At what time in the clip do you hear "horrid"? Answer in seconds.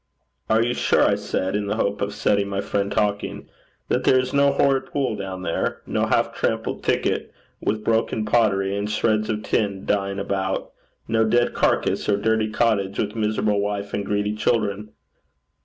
4.51-4.87